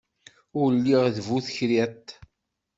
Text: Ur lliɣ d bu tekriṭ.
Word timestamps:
Ur 0.59 0.67
lliɣ 0.77 1.03
d 1.15 1.17
bu 1.27 1.37
tekriṭ. 1.45 2.07